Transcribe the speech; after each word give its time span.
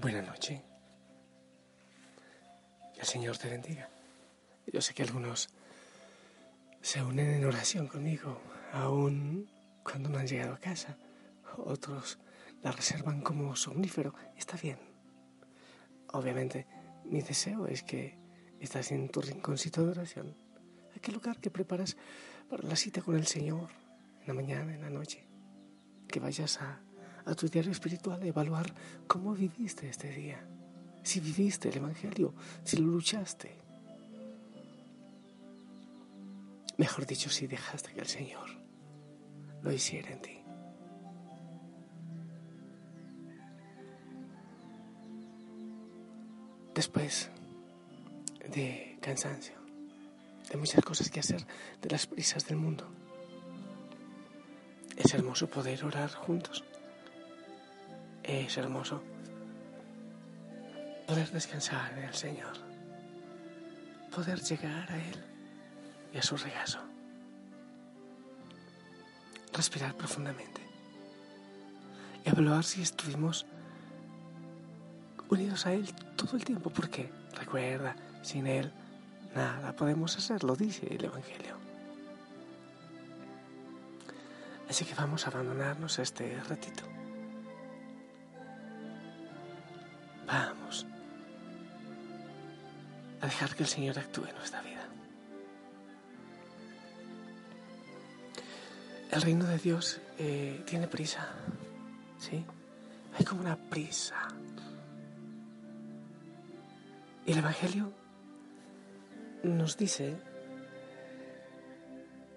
Buenas 0.00 0.26
noches. 0.26 0.62
Que 2.94 3.00
el 3.00 3.06
Señor 3.06 3.36
te 3.36 3.50
bendiga. 3.50 3.90
Yo 4.72 4.80
sé 4.80 4.94
que 4.94 5.02
algunos 5.02 5.50
se 6.80 7.02
unen 7.02 7.34
en 7.34 7.44
oración 7.44 7.86
conmigo, 7.86 8.40
aún 8.72 9.50
cuando 9.82 10.08
no 10.08 10.16
han 10.16 10.26
llegado 10.26 10.54
a 10.54 10.58
casa. 10.58 10.96
Otros 11.58 12.18
la 12.62 12.72
reservan 12.72 13.20
como 13.20 13.54
somnífero. 13.56 14.14
Está 14.38 14.56
bien. 14.56 14.78
Obviamente, 16.14 16.66
mi 17.04 17.20
deseo 17.20 17.66
es 17.66 17.82
que 17.82 18.16
estás 18.58 18.92
en 18.92 19.10
tu 19.10 19.20
rinconcito 19.20 19.84
de 19.84 19.90
oración, 19.90 20.34
aquel 20.96 21.12
lugar 21.12 21.40
que 21.40 21.50
preparas 21.50 21.98
para 22.48 22.66
la 22.66 22.76
cita 22.76 23.02
con 23.02 23.16
el 23.16 23.26
Señor, 23.26 23.68
en 24.22 24.28
la 24.28 24.32
mañana, 24.32 24.72
en 24.72 24.80
la 24.80 24.88
noche. 24.88 25.26
Que 26.08 26.20
vayas 26.20 26.58
a 26.62 26.80
a 27.24 27.34
tu 27.34 27.48
diario 27.48 27.72
espiritual, 27.72 28.22
evaluar 28.24 28.72
cómo 29.06 29.34
viviste 29.34 29.88
este 29.88 30.10
día, 30.10 30.40
si 31.02 31.20
viviste 31.20 31.68
el 31.68 31.76
Evangelio, 31.76 32.34
si 32.64 32.76
lo 32.76 32.86
luchaste. 32.86 33.56
Mejor 36.76 37.06
dicho, 37.06 37.28
si 37.28 37.46
dejaste 37.46 37.92
que 37.92 38.00
el 38.00 38.06
Señor 38.06 38.48
lo 39.62 39.72
hiciera 39.72 40.10
en 40.10 40.22
ti. 40.22 40.36
Después 46.74 47.30
de 48.54 48.96
cansancio, 49.02 49.56
de 50.50 50.56
muchas 50.56 50.82
cosas 50.82 51.10
que 51.10 51.20
hacer, 51.20 51.46
de 51.82 51.90
las 51.90 52.06
prisas 52.06 52.46
del 52.46 52.56
mundo, 52.56 52.88
es 54.96 55.12
hermoso 55.14 55.48
poder 55.48 55.84
orar 55.84 56.10
juntos 56.10 56.64
es 58.30 58.56
hermoso. 58.56 59.02
Poder 61.06 61.30
descansar 61.30 61.92
en 61.98 62.04
el 62.04 62.14
Señor, 62.14 62.52
poder 64.14 64.40
llegar 64.40 64.90
a 64.90 64.96
Él 64.96 65.24
y 66.14 66.18
a 66.18 66.22
su 66.22 66.36
regazo, 66.36 66.78
respirar 69.52 69.96
profundamente, 69.96 70.60
evaluar 72.24 72.62
si 72.62 72.82
estuvimos 72.82 73.44
unidos 75.28 75.66
a 75.66 75.72
Él 75.72 75.92
todo 76.14 76.36
el 76.36 76.44
tiempo, 76.44 76.70
porque 76.70 77.10
recuerda, 77.34 77.96
sin 78.22 78.46
Él 78.46 78.70
nada 79.34 79.74
podemos 79.74 80.16
hacer, 80.16 80.44
lo 80.44 80.54
dice 80.54 80.86
el 80.94 81.04
Evangelio. 81.04 81.56
Así 84.68 84.84
que 84.84 84.94
vamos 84.94 85.26
a 85.26 85.30
abandonarnos 85.30 85.98
este 85.98 86.40
ratito 86.48 86.99
dejar 93.30 93.54
que 93.54 93.62
el 93.62 93.68
Señor 93.68 93.98
actúe 93.98 94.26
en 94.26 94.34
nuestra 94.34 94.60
vida. 94.62 94.88
El 99.10 99.22
reino 99.22 99.44
de 99.46 99.58
Dios 99.58 100.00
eh, 100.18 100.62
tiene 100.66 100.88
prisa, 100.88 101.28
¿sí? 102.18 102.44
Hay 103.16 103.24
como 103.24 103.40
una 103.40 103.56
prisa. 103.56 104.28
Y 107.26 107.32
el 107.32 107.38
Evangelio 107.38 107.92
nos 109.44 109.76
dice, 109.76 110.16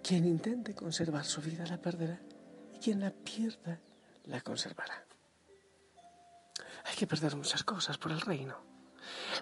quien 0.04 0.26
intente 0.26 0.76
conservar 0.76 1.26
su 1.26 1.42
vida 1.42 1.66
la 1.66 1.78
perderá, 1.78 2.20
y 2.76 2.80
quien 2.80 3.00
la 3.00 3.12
pierda 3.12 3.80
la 4.26 4.42
conservará. 4.42 5.06
Hay 6.86 6.96
que 6.96 7.08
perder 7.08 7.36
muchas 7.36 7.64
cosas 7.64 7.98
por 7.98 8.12
el 8.12 8.22
reino. 8.22 8.73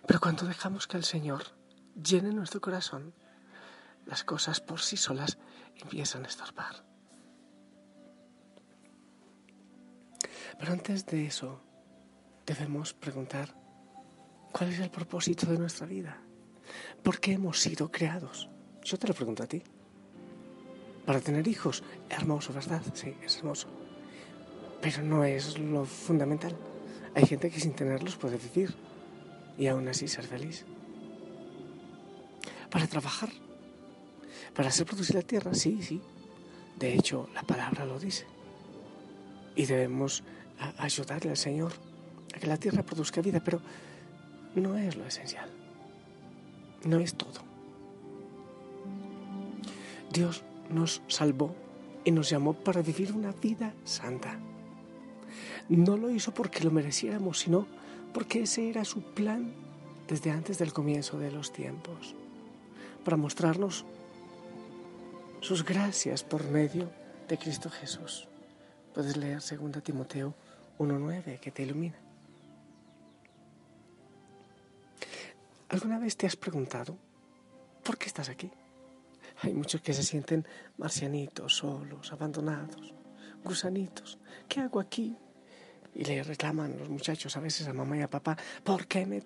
Pero 0.05 0.19
cuando 0.19 0.45
dejamos 0.45 0.87
que 0.87 0.97
el 0.97 1.03
Señor 1.03 1.43
llene 1.95 2.31
nuestro 2.31 2.61
corazón, 2.61 3.13
las 4.05 4.23
cosas 4.23 4.59
por 4.59 4.81
sí 4.81 4.97
solas 4.97 5.37
empiezan 5.75 6.25
a 6.25 6.27
estorbar. 6.27 6.83
Pero 10.59 10.73
antes 10.73 11.05
de 11.05 11.25
eso, 11.25 11.61
debemos 12.45 12.93
preguntar, 12.93 13.55
¿cuál 14.51 14.71
es 14.71 14.79
el 14.79 14.89
propósito 14.89 15.47
de 15.47 15.57
nuestra 15.57 15.87
vida? 15.87 16.21
¿Por 17.03 17.19
qué 17.19 17.33
hemos 17.33 17.59
sido 17.59 17.91
creados? 17.91 18.49
Yo 18.83 18.97
te 18.97 19.07
lo 19.07 19.13
pregunto 19.13 19.43
a 19.43 19.47
ti. 19.47 19.63
Para 21.05 21.19
tener 21.19 21.47
hijos, 21.47 21.83
hermoso, 22.09 22.53
¿verdad? 22.53 22.81
Sí, 22.93 23.15
es 23.23 23.37
hermoso. 23.37 23.67
Pero 24.81 25.03
no 25.03 25.23
es 25.23 25.57
lo 25.57 25.85
fundamental. 25.85 26.55
Hay 27.15 27.25
gente 27.25 27.49
que 27.49 27.59
sin 27.59 27.73
tenerlos 27.73 28.15
puede 28.15 28.37
vivir 28.37 28.75
y 29.57 29.67
aún 29.67 29.88
así 29.88 30.07
ser 30.07 30.25
feliz. 30.25 30.66
Para 32.69 32.88
trabajar, 32.88 33.29
para 34.56 34.69
hacer 34.69 34.85
producir 34.85 35.16
la 35.16 35.22
tierra, 35.22 35.53
sí, 35.53 35.81
sí. 35.81 36.01
De 36.78 36.94
hecho, 36.94 37.29
la 37.34 37.44
palabra 37.44 37.85
lo 37.85 38.00
dice. 38.00 38.25
Y 39.56 39.66
debemos 39.66 40.23
ayudarle 40.78 41.31
al 41.31 41.38
Señor 41.38 41.73
a 42.34 42.40
que 42.40 42.47
la 42.47 42.57
tierra 42.57 42.84
produzca 42.84 43.22
vida, 43.22 43.41
pero 43.44 43.61
no 44.56 44.78
es 44.78 44.95
lo 44.95 45.06
esencial. 45.06 45.50
No 46.85 47.00
es 47.00 47.16
todo. 47.16 47.41
Dios 50.11 50.44
nos 50.69 51.01
salvó 51.07 51.56
y 52.03 52.11
nos 52.11 52.29
llamó 52.29 52.53
para 52.53 52.81
vivir 52.81 53.13
una 53.13 53.31
vida 53.31 53.73
santa. 53.84 54.40
No 55.69 55.95
lo 55.97 56.09
hizo 56.09 56.34
porque 56.34 56.63
lo 56.63 56.72
mereciéramos, 56.72 57.40
sino 57.40 57.67
porque 58.13 58.44
ese 58.44 58.69
era 58.69 58.85
su 58.85 59.01
plan 59.01 59.53
desde 60.07 60.31
antes 60.31 60.57
del 60.57 60.73
comienzo 60.73 61.19
de 61.19 61.31
los 61.31 61.53
tiempos, 61.53 62.16
para 63.03 63.17
mostrarnos 63.17 63.85
sus 65.39 65.63
gracias 65.63 66.23
por 66.23 66.44
medio 66.49 66.91
de 67.27 67.38
Cristo 67.38 67.69
Jesús. 67.69 68.27
Puedes 68.94 69.17
leer 69.17 69.39
2 69.39 69.83
Timoteo 69.83 70.33
1.9 70.79 71.40
que 71.40 71.52
te 71.52 71.63
ilumina. 71.63 71.97
¿Alguna 75.69 75.99
vez 75.99 76.17
te 76.17 76.28
has 76.28 76.35
preguntado 76.35 76.97
por 77.84 77.97
qué 77.97 78.08
estás 78.08 78.28
aquí? 78.28 78.52
Hay 79.41 79.53
muchos 79.53 79.81
que 79.81 79.93
se 79.93 80.03
sienten 80.03 80.46
marcianitos, 80.78 81.55
solos, 81.55 82.11
abandonados, 82.11 82.93
gusanitos. 83.43 84.19
¿Qué 84.49 84.59
hago 84.59 84.79
aquí? 84.79 85.16
Y 85.93 86.05
le 86.05 86.23
reclaman 86.23 86.78
los 86.78 86.90
muchachos 86.90 87.35
a 87.35 87.40
veces 87.40 87.67
a 87.67 87.73
mamá 87.73 87.97
y 87.97 88.02
a 88.02 88.09
papá, 88.09 88.38
¿por 88.64 88.88
qué 88.88 89.05
me, 89.05 89.23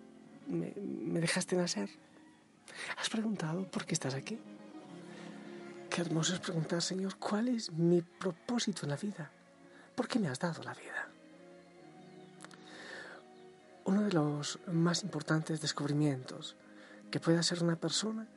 me, 0.48 1.20
dejaste 1.20 1.56
nacer? 1.56 1.90
¿Has 2.98 3.10
preguntado 3.10 3.70
por 3.70 3.86
qué 3.86 3.94
estás 3.94 4.16
aquí? 4.16 4.40
Qué 5.90 6.02
hermoso 6.02 6.34
es 6.34 6.40
preguntar, 6.40 6.82
Señor, 6.82 7.18
¿cuál 7.18 7.48
es 7.50 7.72
mi 7.72 8.02
propósito 8.02 8.84
en 8.84 8.90
la 8.90 8.98
vida? 8.98 9.32
¿Por 9.96 10.08
qué 10.08 10.20
me 10.20 10.28
has 10.28 10.40
dado 10.40 10.64
la 10.64 10.74
vida? 10.74 11.08
Uno 13.86 14.02
de 14.02 14.12
los 14.12 14.60
más 14.68 15.04
importantes 15.04 15.62
descubrimientos 15.62 16.56
que 17.12 17.20
puede 17.20 17.38
hacer 17.38 17.64
una 17.64 17.76
persona 17.76 18.28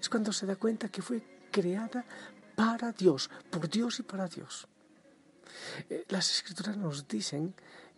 es 0.00 0.08
cuando 0.08 0.32
se 0.32 0.46
da 0.46 0.56
cuenta 0.56 0.88
que 0.88 1.02
fue 1.02 1.22
creada 1.52 2.04
para 2.56 2.92
Dios, 2.92 3.30
por 3.50 3.68
Dios 3.68 4.00
y 4.00 4.02
para 4.02 4.26
Dios. 4.26 4.66
Eh, 5.90 6.04
las 6.08 6.30
escrituras 6.30 6.76
nos 6.76 7.06
dicen 7.08 7.54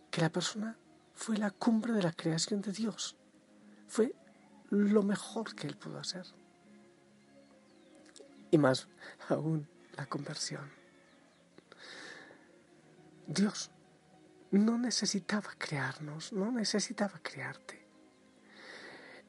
que 0.09 0.21
la 0.21 0.29
persona 0.29 0.77
fue 1.13 1.37
la 1.37 1.51
cumbre 1.51 1.93
de 1.93 2.03
la 2.03 2.11
creación 2.11 2.61
de 2.61 2.71
Dios. 2.71 3.15
Fue 3.87 4.13
lo 4.69 5.03
mejor 5.03 5.55
que 5.55 5.67
él 5.67 5.77
pudo 5.77 5.99
hacer. 5.99 6.25
Y 8.49 8.57
más 8.57 8.87
aún 9.29 9.67
la 9.95 10.05
conversión. 10.05 10.69
Dios 13.27 13.71
no 14.51 14.77
necesitaba 14.77 15.51
crearnos, 15.57 16.33
no 16.33 16.51
necesitaba 16.51 17.19
crearte. 17.21 17.79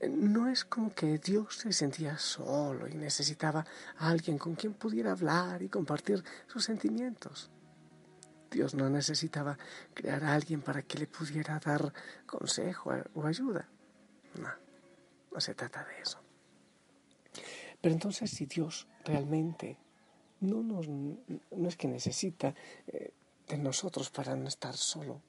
No 0.08 0.48
es 0.48 0.64
como 0.64 0.92
que 0.92 1.18
Dios 1.18 1.58
se 1.58 1.72
sentía 1.72 2.18
solo 2.18 2.88
y 2.88 2.94
necesitaba 2.94 3.64
a 3.98 4.08
alguien 4.08 4.36
con 4.36 4.56
quien 4.56 4.74
pudiera 4.74 5.12
hablar 5.12 5.62
y 5.62 5.68
compartir 5.68 6.24
sus 6.48 6.64
sentimientos. 6.64 7.51
Dios 8.52 8.74
no 8.74 8.88
necesitaba 8.88 9.58
crear 9.94 10.22
a 10.24 10.34
alguien 10.34 10.60
para 10.60 10.82
que 10.82 10.98
le 10.98 11.06
pudiera 11.06 11.58
dar 11.58 11.92
consejo 12.26 12.92
o 13.14 13.26
ayuda. 13.26 13.68
No, 14.38 14.48
no 15.32 15.40
se 15.40 15.54
trata 15.54 15.84
de 15.84 16.00
eso. 16.00 16.18
Pero 17.80 17.94
entonces 17.94 18.30
si 18.30 18.46
Dios 18.46 18.86
realmente 19.04 19.78
no, 20.40 20.62
nos, 20.62 20.86
no 20.88 21.68
es 21.68 21.76
que 21.76 21.88
necesita 21.88 22.54
eh, 22.86 23.12
de 23.48 23.58
nosotros 23.58 24.10
para 24.10 24.36
no 24.36 24.48
estar 24.48 24.76
solo, 24.76 25.20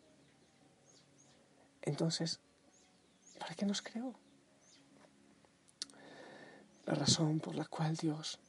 entonces, 1.82 2.40
¿para 3.40 3.56
qué 3.56 3.66
nos 3.66 3.82
creó? 3.82 4.14
La 6.86 6.96
razón 6.96 7.40
por 7.40 7.56
la 7.56 7.66
cual 7.66 7.96
Dios 7.96 8.40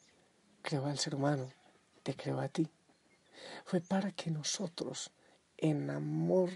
creó 0.62 0.86
al 0.86 0.98
ser 0.98 1.14
humano, 1.14 1.50
te 2.02 2.14
creó 2.14 2.40
a 2.40 2.48
ti, 2.48 2.68
fue 3.64 3.80
para 3.80 4.12
que 4.12 4.30
nosotros 4.30 5.10
en 5.56 5.90
amor 5.90 6.50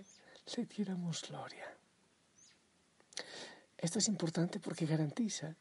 le 0.56 0.66
diéramos 0.66 1.22
gloria. 1.28 1.66
Esto 3.76 3.98
es 3.98 4.08
importante 4.08 4.58
porque 4.58 4.86
garantiza 4.86 5.54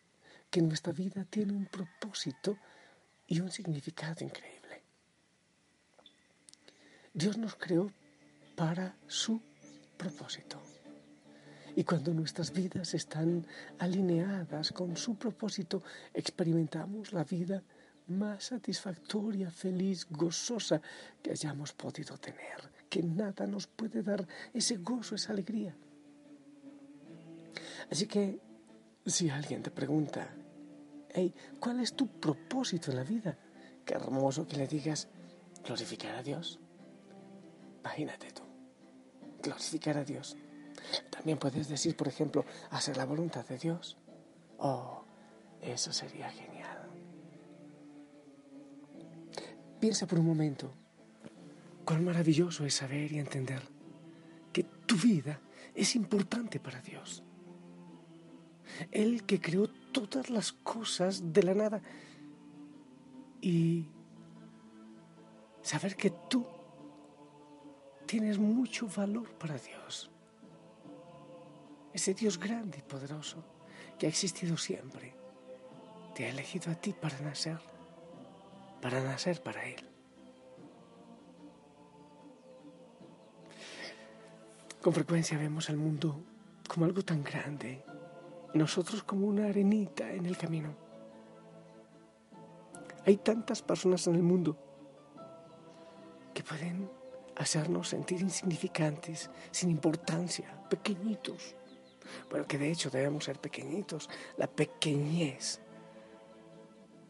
que 0.49 0.61
nuestra 0.61 0.93
vida 0.93 1.25
tiene 1.25 1.53
un 1.53 1.65
propósito 1.65 2.57
y 3.27 3.39
un 3.39 3.51
significado 3.51 4.23
increíble. 4.23 4.81
Dios 7.13 7.37
nos 7.37 7.55
creó 7.55 7.91
para 8.55 8.95
su 9.07 9.41
propósito. 9.97 10.61
Y 11.75 11.83
cuando 11.83 12.11
nuestras 12.13 12.51
vidas 12.51 12.93
están 12.95 13.45
alineadas 13.77 14.71
con 14.71 14.97
su 14.97 15.15
propósito, 15.15 15.83
experimentamos 16.13 17.13
la 17.13 17.23
vida 17.23 17.61
más 18.07 18.45
satisfactoria, 18.45 19.51
feliz, 19.51 20.07
gozosa 20.09 20.81
que 21.21 21.31
hayamos 21.31 21.73
podido 21.73 22.17
tener, 22.17 22.71
que 22.89 23.03
nada 23.03 23.45
nos 23.47 23.67
puede 23.67 24.01
dar 24.01 24.27
ese 24.53 24.77
gozo, 24.77 25.15
esa 25.15 25.33
alegría. 25.33 25.75
Así 27.89 28.07
que 28.07 28.39
si 29.05 29.29
alguien 29.29 29.63
te 29.63 29.71
pregunta, 29.71 30.29
hey, 31.09 31.33
¿cuál 31.59 31.79
es 31.79 31.93
tu 31.93 32.07
propósito 32.07 32.91
en 32.91 32.97
la 32.97 33.03
vida? 33.03 33.37
Qué 33.85 33.93
hermoso 33.93 34.47
que 34.47 34.57
le 34.57 34.67
digas, 34.67 35.07
glorificar 35.63 36.15
a 36.15 36.23
Dios. 36.23 36.59
Imagínate 37.79 38.31
tú, 38.31 38.43
glorificar 39.41 39.97
a 39.97 40.03
Dios. 40.03 40.35
También 41.09 41.37
puedes 41.37 41.67
decir, 41.67 41.95
por 41.95 42.07
ejemplo, 42.07 42.45
hacer 42.71 42.97
la 42.97 43.05
voluntad 43.05 43.45
de 43.45 43.57
Dios. 43.57 43.97
Oh, 44.57 45.03
eso 45.61 45.91
sería 45.93 46.29
genial. 46.29 46.56
Piensa 49.79 50.07
por 50.07 50.19
un 50.19 50.25
momento. 50.25 50.71
Cuán 51.85 52.03
maravilloso 52.03 52.65
es 52.65 52.73
saber 52.73 53.11
y 53.11 53.19
entender 53.19 53.61
que 54.51 54.63
tu 54.63 54.95
vida 54.95 55.39
es 55.75 55.95
importante 55.95 56.59
para 56.59 56.81
Dios. 56.81 57.23
Él 58.91 59.23
que 59.23 59.39
creó 59.39 59.67
todas 59.91 60.29
las 60.29 60.51
cosas 60.51 61.33
de 61.33 61.43
la 61.43 61.53
nada. 61.53 61.81
Y 63.41 63.85
saber 65.61 65.95
que 65.95 66.11
tú 66.29 66.45
tienes 68.05 68.39
mucho 68.39 68.87
valor 68.87 69.29
para 69.33 69.57
Dios. 69.57 70.09
Ese 71.93 72.13
Dios 72.13 72.39
grande 72.39 72.79
y 72.79 72.81
poderoso 72.81 73.43
que 73.99 74.05
ha 74.05 74.09
existido 74.09 74.57
siempre, 74.57 75.13
te 76.15 76.25
ha 76.25 76.29
elegido 76.29 76.71
a 76.71 76.75
ti 76.75 76.93
para 76.93 77.19
nacer, 77.19 77.59
para 78.81 79.01
nacer 79.01 79.41
para 79.41 79.65
Él. 79.65 79.89
Con 84.81 84.93
frecuencia 84.93 85.37
vemos 85.37 85.69
al 85.69 85.77
mundo 85.77 86.21
como 86.67 86.85
algo 86.85 87.01
tan 87.01 87.23
grande 87.23 87.83
nosotros 88.53 89.03
como 89.03 89.27
una 89.27 89.47
arenita 89.47 90.11
en 90.11 90.25
el 90.25 90.37
camino. 90.37 90.73
Hay 93.05 93.17
tantas 93.17 93.61
personas 93.61 94.07
en 94.07 94.15
el 94.15 94.23
mundo 94.23 94.57
que 96.33 96.43
pueden 96.43 96.89
hacernos 97.35 97.89
sentir 97.89 98.21
insignificantes, 98.21 99.29
sin 99.51 99.69
importancia, 99.69 100.63
pequeñitos 100.69 101.55
pero 102.29 102.47
que 102.47 102.57
de 102.57 102.71
hecho 102.71 102.89
debemos 102.89 103.25
ser 103.25 103.39
pequeñitos. 103.39 104.09
La 104.37 104.47
pequeñez 104.47 105.61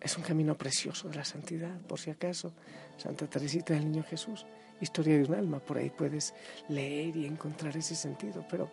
es 0.07 0.17
un 0.17 0.23
camino 0.23 0.57
precioso 0.57 1.09
de 1.09 1.17
la 1.17 1.25
santidad, 1.25 1.77
por 1.81 1.99
si 1.99 2.09
acaso. 2.09 2.53
Santa 2.97 3.27
Teresita 3.27 3.73
del 3.73 3.91
Niño 3.91 4.03
Jesús, 4.03 4.45
historia 4.79 5.17
de 5.17 5.25
un 5.25 5.35
alma, 5.35 5.59
por 5.59 5.77
ahí 5.77 5.89
puedes 5.89 6.33
leer 6.69 7.15
y 7.17 7.25
encontrar 7.25 7.75
ese 7.75 7.93
sentido, 7.93 8.45
pero 8.49 8.71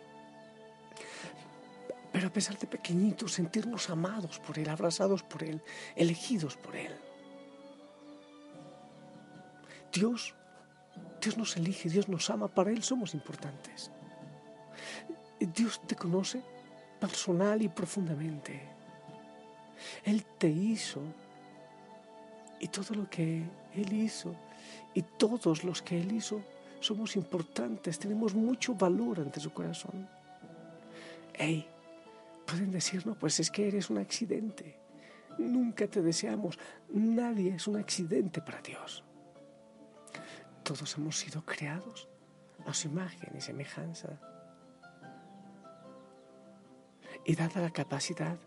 pero 2.13 2.27
a 2.27 2.31
pesar 2.31 2.57
de 2.57 2.67
pequeñitos, 2.67 3.33
sentirnos 3.33 3.89
amados 3.89 4.39
por 4.39 4.57
Él, 4.57 4.69
abrazados 4.69 5.21
por 5.23 5.43
Él, 5.43 5.61
elegidos 5.97 6.55
por 6.55 6.77
Él. 6.77 6.95
Dios, 9.91 10.33
Dios 11.21 11.37
nos 11.37 11.57
elige, 11.57 11.89
Dios 11.89 12.07
nos 12.07 12.29
ama, 12.29 12.47
para 12.47 12.71
Él 12.71 12.81
somos 12.81 13.13
importantes. 13.13 13.91
Dios 15.41 15.81
te 15.85 15.97
conoce 15.97 16.41
personal 17.01 17.61
y 17.61 17.67
profundamente. 17.67 18.61
Él 20.05 20.25
te 20.37 20.47
hizo 20.47 21.01
y 22.59 22.67
todo 22.67 22.95
lo 22.95 23.09
que 23.09 23.43
Él 23.73 23.93
hizo 23.93 24.35
y 24.93 25.01
todos 25.01 25.63
los 25.63 25.81
que 25.81 25.99
Él 25.99 26.11
hizo 26.13 26.41
somos 26.79 27.15
importantes, 27.15 27.97
tenemos 27.99 28.33
mucho 28.35 28.75
valor 28.75 29.19
ante 29.19 29.39
su 29.39 29.51
corazón. 29.51 30.07
Hey, 31.33 31.67
pueden 32.45 32.71
decir, 32.71 33.05
no, 33.05 33.15
pues 33.15 33.39
es 33.39 33.49
que 33.49 33.67
eres 33.67 33.89
un 33.89 33.97
accidente. 33.97 34.77
Nunca 35.37 35.87
te 35.87 36.01
deseamos. 36.01 36.57
Nadie 36.89 37.55
es 37.55 37.67
un 37.67 37.77
accidente 37.77 38.41
para 38.41 38.61
Dios. 38.61 39.03
Todos 40.63 40.95
hemos 40.97 41.17
sido 41.17 41.43
creados 41.43 42.07
a 42.65 42.73
su 42.73 42.87
imagen 42.87 43.35
y 43.35 43.41
semejanza 43.41 44.19
y 47.25 47.35
dada 47.35 47.61
la 47.61 47.71
capacidad 47.71 48.37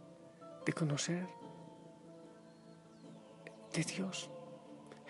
de 0.64 0.72
conocer 0.72 1.26
de 3.78 3.84
Dios. 3.84 4.28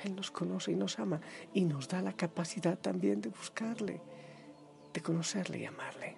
Él 0.04 0.14
nos 0.14 0.30
conoce 0.30 0.72
y 0.72 0.76
nos 0.76 0.98
ama 0.98 1.20
y 1.54 1.64
nos 1.64 1.88
da 1.88 2.02
la 2.02 2.12
capacidad 2.12 2.78
también 2.78 3.20
de 3.20 3.30
buscarle, 3.30 4.00
de 4.92 5.00
conocerle 5.00 5.58
y 5.58 5.64
amarle. 5.64 6.16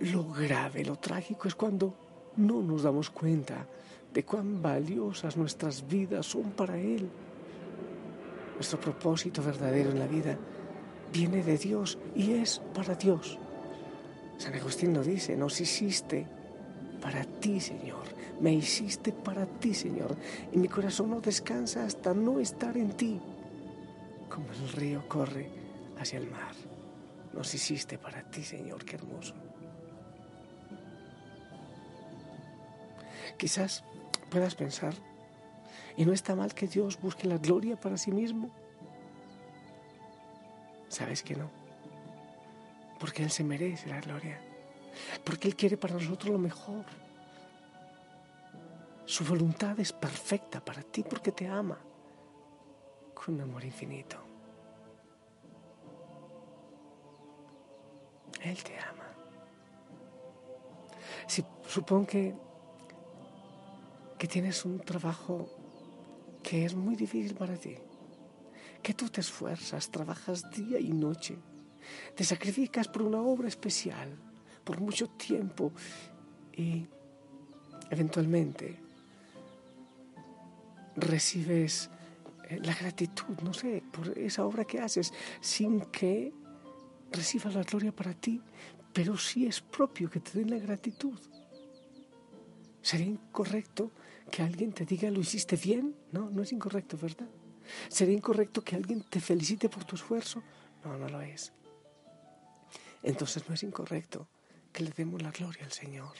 Lo 0.00 0.24
grave, 0.32 0.84
lo 0.84 0.96
trágico 0.96 1.46
es 1.46 1.54
cuando 1.54 1.94
no 2.36 2.60
nos 2.62 2.82
damos 2.82 3.10
cuenta 3.10 3.66
de 4.12 4.24
cuán 4.24 4.60
valiosas 4.60 5.36
nuestras 5.36 5.86
vidas 5.86 6.26
son 6.26 6.50
para 6.50 6.76
Él. 6.76 7.08
Nuestro 8.54 8.80
propósito 8.80 9.42
verdadero 9.42 9.90
en 9.90 9.98
la 9.98 10.06
vida 10.06 10.36
viene 11.12 11.42
de 11.42 11.56
Dios 11.56 11.98
y 12.16 12.32
es 12.32 12.60
para 12.74 12.94
Dios. 12.94 13.38
San 14.38 14.54
Agustín 14.54 14.92
nos 14.92 15.06
dice, 15.06 15.36
nos 15.36 15.60
hiciste 15.60 16.26
para 17.00 17.24
ti, 17.24 17.60
Señor. 17.60 18.04
Me 18.40 18.52
hiciste 18.52 19.12
para 19.12 19.46
ti, 19.46 19.74
Señor. 19.74 20.16
Y 20.52 20.58
mi 20.58 20.68
corazón 20.68 21.10
no 21.10 21.20
descansa 21.20 21.84
hasta 21.84 22.14
no 22.14 22.40
estar 22.40 22.76
en 22.76 22.92
ti. 22.92 23.20
Como 24.28 24.50
el 24.52 24.68
río 24.72 25.08
corre 25.08 25.50
hacia 25.98 26.18
el 26.18 26.30
mar. 26.30 26.54
Nos 27.32 27.54
hiciste 27.54 27.98
para 27.98 28.22
ti, 28.30 28.42
Señor. 28.42 28.84
Qué 28.84 28.96
hermoso. 28.96 29.34
Quizás 33.36 33.84
puedas 34.28 34.54
pensar, 34.54 34.94
y 35.96 36.04
no 36.04 36.12
está 36.12 36.34
mal 36.34 36.54
que 36.54 36.66
Dios 36.66 37.00
busque 37.00 37.26
la 37.26 37.38
gloria 37.38 37.76
para 37.78 37.96
sí 37.96 38.10
mismo. 38.10 38.50
¿Sabes 40.88 41.22
que 41.22 41.36
no? 41.36 41.60
porque 43.00 43.22
Él 43.24 43.30
se 43.30 43.42
merece 43.42 43.88
la 43.88 44.00
gloria, 44.00 44.38
porque 45.24 45.48
Él 45.48 45.56
quiere 45.56 45.76
para 45.76 45.94
nosotros 45.94 46.32
lo 46.32 46.38
mejor. 46.38 46.84
Su 49.04 49.24
voluntad 49.24 49.78
es 49.80 49.92
perfecta 49.92 50.64
para 50.64 50.82
ti 50.82 51.02
porque 51.02 51.32
te 51.32 51.48
ama, 51.48 51.78
con 53.14 53.40
amor 53.40 53.64
infinito. 53.64 54.16
Él 58.42 58.62
te 58.62 58.78
ama. 58.78 59.06
Si 61.26 61.44
supongo 61.66 62.06
que, 62.06 62.34
que 64.18 64.26
tienes 64.26 64.64
un 64.64 64.80
trabajo 64.80 65.48
que 66.42 66.64
es 66.64 66.74
muy 66.74 66.96
difícil 66.96 67.34
para 67.34 67.54
ti, 67.56 67.76
que 68.82 68.94
tú 68.94 69.08
te 69.08 69.20
esfuerzas, 69.20 69.90
trabajas 69.90 70.50
día 70.50 70.78
y 70.80 70.92
noche, 70.92 71.36
te 72.14 72.24
sacrificas 72.24 72.88
por 72.88 73.02
una 73.02 73.20
obra 73.20 73.48
especial, 73.48 74.16
por 74.70 74.80
mucho 74.80 75.08
tiempo 75.08 75.72
y 76.52 76.86
eventualmente 77.90 78.78
recibes 80.94 81.90
eh, 82.48 82.60
la 82.62 82.72
gratitud, 82.72 83.36
no 83.42 83.52
sé, 83.52 83.82
por 83.90 84.16
esa 84.16 84.44
obra 84.46 84.64
que 84.64 84.78
haces, 84.78 85.12
sin 85.40 85.80
que 85.86 86.32
recibas 87.10 87.56
la 87.56 87.64
gloria 87.64 87.90
para 87.90 88.14
ti, 88.14 88.40
pero 88.92 89.16
sí 89.16 89.44
es 89.44 89.60
propio 89.60 90.08
que 90.08 90.20
te 90.20 90.38
den 90.38 90.50
la 90.50 90.58
gratitud. 90.60 91.18
Sería 92.80 93.06
incorrecto 93.06 93.90
que 94.30 94.44
alguien 94.44 94.72
te 94.72 94.84
diga 94.84 95.10
lo 95.10 95.18
hiciste 95.18 95.56
bien, 95.56 95.96
no, 96.12 96.30
no 96.30 96.44
es 96.44 96.52
incorrecto, 96.52 96.96
¿verdad? 96.96 97.28
Sería 97.88 98.14
incorrecto 98.14 98.62
que 98.62 98.76
alguien 98.76 99.02
te 99.02 99.18
felicite 99.18 99.68
por 99.68 99.84
tu 99.84 99.96
esfuerzo, 99.96 100.44
no, 100.84 100.96
no 100.96 101.08
lo 101.08 101.20
es. 101.22 101.52
Entonces 103.02 103.48
no 103.48 103.54
es 103.56 103.64
incorrecto 103.64 104.28
que 104.70 104.82
le 104.84 104.90
demos 104.90 105.22
la 105.22 105.30
gloria 105.30 105.64
al 105.64 105.72
Señor 105.72 106.14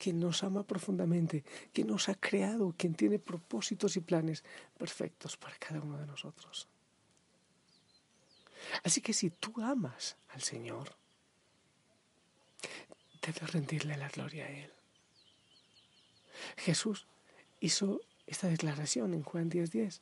quien 0.00 0.18
nos 0.18 0.42
ama 0.42 0.62
profundamente, 0.66 1.44
quien 1.74 1.88
nos 1.88 2.08
ha 2.08 2.14
creado, 2.14 2.74
quien 2.76 2.94
tiene 2.94 3.18
propósitos 3.18 3.96
y 3.98 4.00
planes 4.00 4.42
perfectos 4.78 5.36
para 5.36 5.56
cada 5.58 5.78
uno 5.80 5.98
de 5.98 6.06
nosotros. 6.06 6.68
Así 8.82 9.02
que 9.02 9.12
si 9.12 9.28
tú 9.28 9.52
amas 9.62 10.16
al 10.30 10.40
Señor, 10.40 10.96
debes 13.20 13.52
rendirle 13.52 13.98
la 13.98 14.08
gloria 14.08 14.46
a 14.46 14.50
Él. 14.50 14.72
Jesús 16.56 17.06
hizo 17.60 18.00
esta 18.26 18.48
declaración 18.48 19.12
en 19.12 19.22
Juan 19.22 19.50
10:10. 19.50 20.00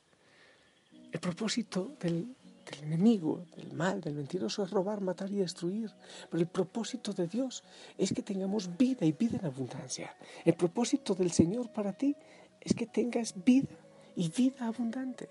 El 1.10 1.20
propósito 1.20 1.96
del 1.98 2.36
el 2.76 2.84
enemigo, 2.84 3.44
del 3.56 3.72
mal, 3.72 4.00
del 4.00 4.14
mentiroso 4.14 4.62
es 4.62 4.70
robar, 4.70 5.00
matar 5.00 5.30
y 5.30 5.36
destruir. 5.36 5.90
Pero 6.30 6.40
el 6.40 6.48
propósito 6.48 7.12
de 7.12 7.26
Dios 7.26 7.62
es 7.96 8.12
que 8.12 8.22
tengamos 8.22 8.76
vida 8.76 9.06
y 9.06 9.12
vida 9.12 9.38
en 9.38 9.46
abundancia. 9.46 10.16
El 10.44 10.54
propósito 10.54 11.14
del 11.14 11.30
Señor 11.30 11.70
para 11.72 11.92
ti 11.92 12.16
es 12.60 12.74
que 12.74 12.86
tengas 12.86 13.34
vida 13.44 13.76
y 14.16 14.28
vida 14.28 14.66
abundante. 14.66 15.30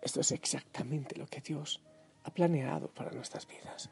Esto 0.00 0.20
es 0.20 0.32
exactamente 0.32 1.16
lo 1.16 1.26
que 1.26 1.40
Dios 1.40 1.80
ha 2.24 2.34
planeado 2.34 2.88
para 2.88 3.12
nuestras 3.12 3.46
vidas. 3.46 3.90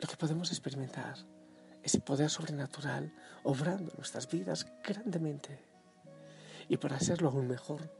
Lo 0.00 0.06
que 0.06 0.16
podemos 0.16 0.50
experimentar, 0.50 1.16
ese 1.82 2.00
poder 2.00 2.30
sobrenatural 2.30 3.12
obrando 3.42 3.92
nuestras 3.96 4.28
vidas 4.28 4.66
grandemente 4.84 5.67
y 6.68 6.76
para 6.76 6.96
hacerlo 6.96 7.28
aún 7.28 7.48
mejor, 7.48 7.90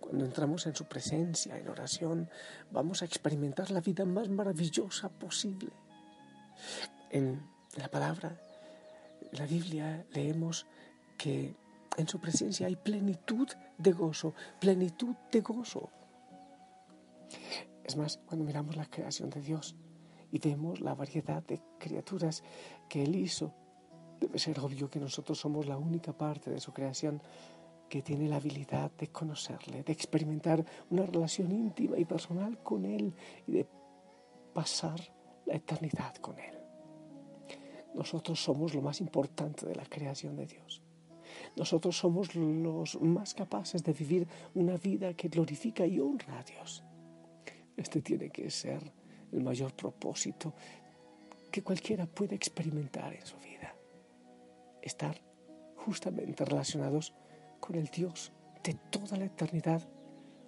cuando 0.00 0.24
entramos 0.24 0.66
en 0.66 0.74
su 0.74 0.84
presencia, 0.84 1.58
en 1.58 1.68
oración, 1.68 2.28
vamos 2.70 3.02
a 3.02 3.04
experimentar 3.04 3.70
la 3.70 3.80
vida 3.80 4.04
más 4.04 4.28
maravillosa 4.28 5.08
posible. 5.08 5.70
En 7.10 7.40
la 7.76 7.88
palabra, 7.88 8.38
la 9.32 9.46
Biblia, 9.46 10.04
leemos 10.12 10.66
que 11.16 11.56
en 11.96 12.08
su 12.08 12.20
presencia 12.20 12.66
hay 12.66 12.76
plenitud 12.76 13.48
de 13.78 13.92
gozo, 13.92 14.34
plenitud 14.60 15.14
de 15.30 15.40
gozo. 15.40 15.90
Es 17.82 17.96
más, 17.96 18.18
cuando 18.26 18.44
miramos 18.44 18.76
la 18.76 18.86
creación 18.86 19.30
de 19.30 19.40
Dios 19.40 19.76
y 20.30 20.38
vemos 20.38 20.80
la 20.80 20.94
variedad 20.94 21.42
de 21.42 21.60
criaturas 21.78 22.42
que 22.88 23.04
Él 23.04 23.14
hizo, 23.14 23.54
debe 24.20 24.38
ser 24.38 24.60
obvio 24.60 24.90
que 24.90 25.00
nosotros 25.00 25.38
somos 25.38 25.66
la 25.66 25.76
única 25.76 26.12
parte 26.12 26.50
de 26.50 26.60
su 26.60 26.72
creación 26.72 27.22
que 27.88 28.02
tiene 28.02 28.28
la 28.28 28.36
habilidad 28.36 28.90
de 28.92 29.08
conocerle, 29.08 29.82
de 29.82 29.92
experimentar 29.92 30.64
una 30.90 31.06
relación 31.06 31.52
íntima 31.52 31.98
y 31.98 32.04
personal 32.04 32.58
con 32.62 32.84
Él 32.84 33.14
y 33.46 33.52
de 33.52 33.66
pasar 34.52 35.00
la 35.46 35.54
eternidad 35.54 36.14
con 36.16 36.38
Él. 36.38 36.58
Nosotros 37.94 38.42
somos 38.42 38.74
lo 38.74 38.82
más 38.82 39.00
importante 39.00 39.66
de 39.66 39.76
la 39.76 39.84
creación 39.84 40.36
de 40.36 40.46
Dios. 40.46 40.82
Nosotros 41.56 41.96
somos 41.96 42.34
los 42.34 43.00
más 43.00 43.34
capaces 43.34 43.82
de 43.84 43.92
vivir 43.92 44.26
una 44.54 44.76
vida 44.76 45.14
que 45.14 45.28
glorifica 45.28 45.86
y 45.86 46.00
honra 46.00 46.40
a 46.40 46.42
Dios. 46.42 46.84
Este 47.76 48.00
tiene 48.00 48.30
que 48.30 48.50
ser 48.50 48.92
el 49.32 49.42
mayor 49.42 49.72
propósito 49.74 50.54
que 51.50 51.62
cualquiera 51.62 52.06
puede 52.06 52.34
experimentar 52.34 53.14
en 53.14 53.24
su 53.24 53.36
vida. 53.38 53.74
Estar 54.82 55.20
justamente 55.76 56.44
relacionados 56.44 57.14
con 57.64 57.76
el 57.76 57.86
Dios 57.86 58.30
de 58.62 58.74
toda 58.74 59.16
la 59.16 59.24
eternidad 59.24 59.80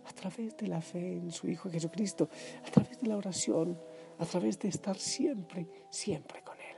a 0.04 0.12
través 0.12 0.54
de 0.58 0.66
la 0.66 0.82
fe 0.82 1.14
en 1.14 1.32
su 1.32 1.48
Hijo 1.48 1.70
Jesucristo, 1.70 2.28
a 2.62 2.70
través 2.70 3.00
de 3.00 3.06
la 3.06 3.16
oración, 3.16 3.80
a 4.18 4.26
través 4.26 4.58
de 4.58 4.68
estar 4.68 4.98
siempre, 4.98 5.66
siempre 5.88 6.42
con 6.44 6.58
Él. 6.60 6.76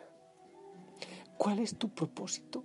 ¿Cuál 1.37 1.59
es 1.59 1.77
tu 1.77 1.93
propósito? 1.93 2.65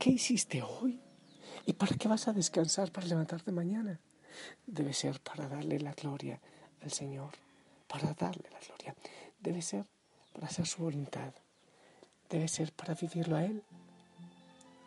¿Qué 0.00 0.10
hiciste 0.10 0.60
hoy? 0.62 1.00
¿Y 1.64 1.74
para 1.74 1.94
qué 1.94 2.08
vas 2.08 2.26
a 2.26 2.32
descansar 2.32 2.90
para 2.90 3.06
levantarte 3.06 3.52
mañana? 3.52 4.00
Debe 4.66 4.92
ser 4.92 5.20
para 5.20 5.48
darle 5.48 5.78
la 5.78 5.92
gloria 5.92 6.40
al 6.82 6.90
Señor, 6.90 7.34
para 7.86 8.14
darle 8.14 8.50
la 8.50 8.58
gloria. 8.58 8.96
Debe 9.38 9.62
ser 9.62 9.86
para 10.32 10.48
hacer 10.48 10.66
su 10.66 10.82
voluntad. 10.82 11.32
Debe 12.28 12.48
ser 12.48 12.72
para 12.72 12.94
vivirlo 12.94 13.36
a 13.36 13.44
Él 13.44 13.62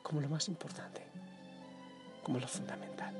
como 0.04 0.22
lo 0.22 0.30
más 0.30 0.48
importante, 0.50 1.02
como 2.22 2.38
lo 2.38 2.48
fundamental. 2.48 3.16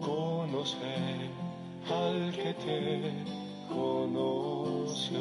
conocer 0.00 1.30
al 1.90 2.32
que 2.32 2.54
te 2.54 3.12
conoció. 3.68 5.20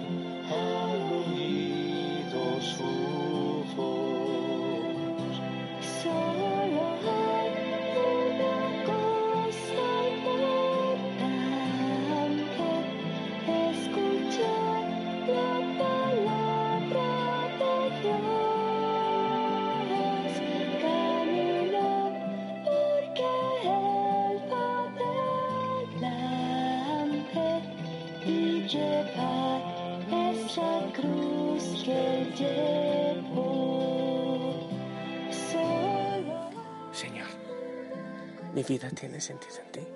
mi 38.57 38.63
vida 38.63 38.89
tiene 38.89 39.21
sentido 39.21 39.57
en 39.65 39.71
ti. 39.71 39.87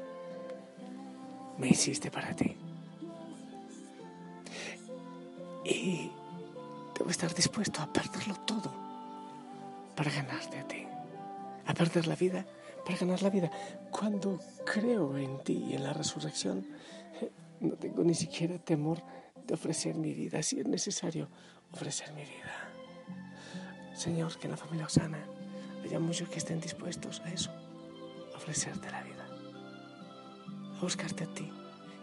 me 1.57 1.67
hiciste 1.69 2.11
para 2.11 2.35
ti. 2.35 2.55
Y 5.65 6.11
debo 6.95 7.09
estar 7.09 7.33
dispuesto 7.33 7.81
a 7.81 7.91
perderlo 7.91 8.35
todo 8.45 8.71
para 9.95 10.11
ganarte 10.11 10.59
a 10.59 10.67
ti. 10.67 10.85
A 11.65 11.73
perder 11.73 12.05
la 12.05 12.15
vida 12.15 12.45
para 12.85 12.99
ganar 12.99 13.23
la 13.23 13.31
vida. 13.31 13.49
Cuando 13.89 14.39
creo 14.63 15.17
en 15.17 15.43
ti 15.43 15.69
y 15.69 15.73
en 15.73 15.83
la 15.83 15.93
resurrección, 15.93 16.67
no 17.61 17.73
tengo 17.77 18.03
ni 18.03 18.13
siquiera 18.13 18.59
temor 18.59 19.01
de 19.47 19.55
ofrecer 19.55 19.95
mi 19.95 20.13
vida, 20.13 20.43
si 20.43 20.59
es 20.59 20.67
necesario 20.67 21.29
ofrecer 21.73 22.13
mi 22.13 22.21
vida. 22.21 22.69
Señor, 23.95 24.37
que 24.37 24.45
en 24.45 24.51
la 24.51 24.57
familia 24.57 24.85
Osana 24.85 25.25
haya 25.83 25.99
muchos 25.99 26.29
que 26.29 26.37
estén 26.37 26.61
dispuestos 26.61 27.21
a 27.21 27.31
eso, 27.31 27.51
ofrecerte 28.41 28.89
la 28.89 29.03
vida, 29.03 29.27
a 30.75 30.81
buscarte 30.81 31.25
a 31.25 31.27
ti 31.27 31.49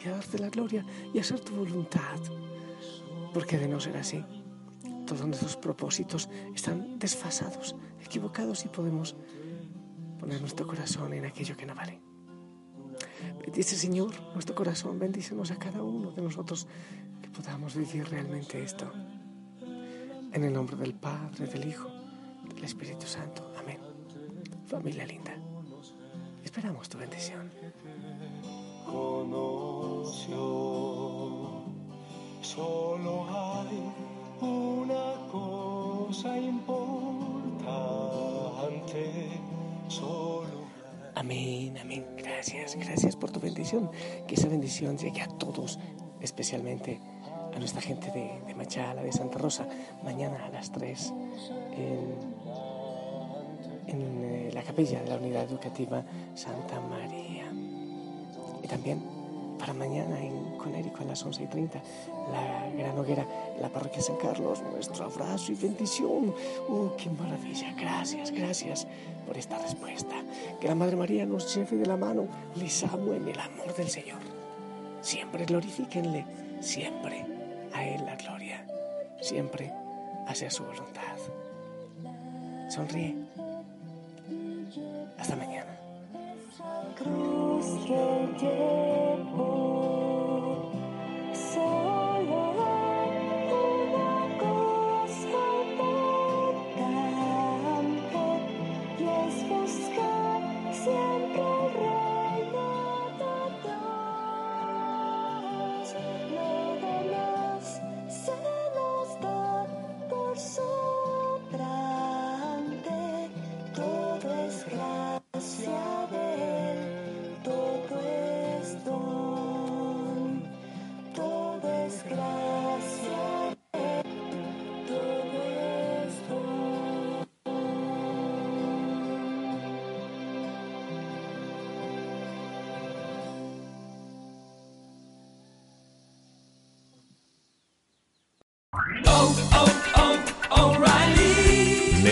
y 0.04 0.08
a 0.08 0.12
darte 0.12 0.38
la 0.38 0.48
gloria 0.50 0.84
y 1.12 1.18
a 1.18 1.20
hacer 1.20 1.40
tu 1.40 1.56
voluntad. 1.56 2.20
Porque 3.34 3.58
de 3.58 3.66
no 3.66 3.80
ser 3.80 3.96
así, 3.96 4.24
todos 5.04 5.26
nuestros 5.26 5.56
propósitos 5.56 6.28
están 6.54 6.98
desfasados, 6.98 7.74
equivocados 8.04 8.64
y 8.64 8.68
podemos 8.68 9.16
poner 10.20 10.40
nuestro 10.40 10.66
corazón 10.66 11.12
en 11.12 11.26
aquello 11.26 11.56
que 11.56 11.66
no 11.66 11.74
vale. 11.74 12.00
Bendice, 13.40 13.76
Señor, 13.76 14.12
nuestro 14.34 14.54
corazón, 14.54 14.98
bendícenos 14.98 15.50
a 15.50 15.56
cada 15.56 15.82
uno 15.82 16.12
de 16.12 16.22
nosotros 16.22 16.68
que 17.20 17.30
podamos 17.30 17.74
vivir 17.74 18.08
realmente 18.08 18.62
esto. 18.62 18.92
En 20.32 20.44
el 20.44 20.52
nombre 20.52 20.76
del 20.76 20.94
Padre, 20.94 21.46
del 21.46 21.66
Hijo, 21.68 21.88
del 22.54 22.64
Espíritu 22.64 23.06
Santo. 23.06 23.52
Amén. 23.58 23.78
Familia 24.66 25.06
linda, 25.06 25.34
esperamos 26.58 26.88
tu 26.88 26.98
bendición. 26.98 27.52
conoció. 28.84 30.34
Solo 32.42 33.26
hay 33.30 33.92
una 34.40 35.14
cosa 35.30 36.36
importante, 36.36 36.90
solo 39.86 40.48
Amén, 41.14 41.78
amén. 41.78 42.04
Gracias, 42.16 42.74
gracias 42.74 43.14
por 43.14 43.30
tu 43.30 43.38
bendición. 43.38 43.90
Que 44.26 44.34
esa 44.34 44.48
bendición 44.48 44.98
llegue 44.98 45.20
a 45.20 45.28
todos, 45.28 45.78
especialmente 46.20 47.00
a 47.54 47.58
nuestra 47.58 47.80
gente 47.80 48.10
de, 48.10 48.40
de 48.46 48.54
Machala, 48.56 49.02
de 49.02 49.12
Santa 49.12 49.38
Rosa, 49.38 49.68
mañana 50.02 50.44
a 50.44 50.48
las 50.48 50.72
3 50.72 51.12
en, 51.76 52.37
en 53.88 54.24
eh, 54.24 54.50
la 54.52 54.62
capilla 54.62 55.02
de 55.02 55.08
la 55.08 55.16
Unidad 55.16 55.44
Educativa 55.44 56.04
Santa 56.34 56.80
María. 56.80 57.50
Y 58.62 58.66
también 58.68 59.02
para 59.58 59.72
mañana 59.74 60.20
en 60.20 60.56
Conérico 60.56 61.02
a 61.02 61.06
las 61.06 61.24
11 61.24 61.42
y 61.42 61.46
30, 61.46 61.82
la 62.32 62.70
gran 62.76 62.98
hoguera, 62.98 63.26
la 63.60 63.68
parroquia 63.68 64.00
San 64.00 64.16
Carlos, 64.16 64.62
nuestro 64.72 65.06
abrazo 65.06 65.52
y 65.52 65.56
bendición. 65.56 66.34
¡Oh, 66.68 66.92
qué 66.96 67.10
maravilla! 67.10 67.74
Gracias, 67.74 68.30
gracias 68.30 68.86
por 69.26 69.36
esta 69.36 69.58
respuesta. 69.58 70.22
Que 70.60 70.68
la 70.68 70.74
Madre 70.74 70.96
María 70.96 71.26
nos 71.26 71.54
lleve 71.54 71.76
de 71.76 71.86
la 71.86 71.96
mano. 71.96 72.28
Les 72.56 72.84
amo 72.84 73.12
en 73.12 73.28
el 73.28 73.38
amor 73.38 73.74
del 73.74 73.88
Señor. 73.88 74.20
Siempre 75.00 75.44
glorifíquenle, 75.44 76.24
siempre 76.60 77.24
a 77.72 77.86
Él 77.86 78.04
la 78.04 78.16
gloria, 78.16 78.64
siempre 79.20 79.72
hacia 80.26 80.50
su 80.50 80.64
voluntad. 80.64 81.16
Sonríe. 82.68 83.27
Santa. 87.88 88.77